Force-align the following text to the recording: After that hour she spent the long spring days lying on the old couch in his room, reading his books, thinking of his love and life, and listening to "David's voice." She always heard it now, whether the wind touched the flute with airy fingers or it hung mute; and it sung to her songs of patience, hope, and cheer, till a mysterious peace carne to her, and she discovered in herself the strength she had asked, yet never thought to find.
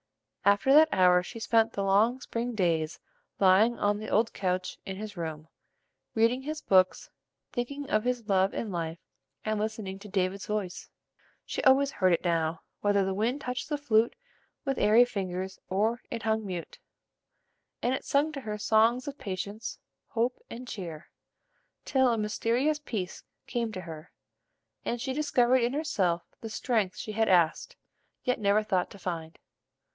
After 0.43 0.73
that 0.73 0.89
hour 0.91 1.21
she 1.21 1.39
spent 1.39 1.73
the 1.73 1.83
long 1.83 2.19
spring 2.19 2.55
days 2.55 2.99
lying 3.39 3.77
on 3.77 3.99
the 3.99 4.09
old 4.09 4.33
couch 4.33 4.79
in 4.83 4.95
his 4.95 5.15
room, 5.15 5.47
reading 6.15 6.41
his 6.41 6.61
books, 6.63 7.11
thinking 7.53 7.87
of 7.87 8.03
his 8.03 8.27
love 8.27 8.51
and 8.51 8.71
life, 8.71 8.97
and 9.45 9.59
listening 9.59 9.99
to 9.99 10.09
"David's 10.09 10.47
voice." 10.47 10.89
She 11.45 11.63
always 11.63 11.91
heard 11.91 12.13
it 12.13 12.23
now, 12.23 12.63
whether 12.79 13.05
the 13.05 13.13
wind 13.13 13.41
touched 13.41 13.69
the 13.69 13.77
flute 13.77 14.15
with 14.65 14.79
airy 14.79 15.05
fingers 15.05 15.59
or 15.69 16.01
it 16.09 16.23
hung 16.23 16.43
mute; 16.43 16.79
and 17.83 17.93
it 17.93 18.03
sung 18.03 18.31
to 18.31 18.41
her 18.41 18.57
songs 18.57 19.07
of 19.07 19.19
patience, 19.19 19.77
hope, 20.07 20.41
and 20.49 20.67
cheer, 20.67 21.11
till 21.85 22.07
a 22.11 22.17
mysterious 22.17 22.79
peace 22.79 23.23
carne 23.47 23.71
to 23.73 23.81
her, 23.81 24.11
and 24.83 24.99
she 24.99 25.13
discovered 25.13 25.61
in 25.61 25.73
herself 25.73 26.23
the 26.41 26.49
strength 26.49 26.97
she 26.97 27.11
had 27.11 27.29
asked, 27.29 27.75
yet 28.23 28.39
never 28.39 28.63
thought 28.63 28.89
to 28.89 28.97
find. 28.97 29.37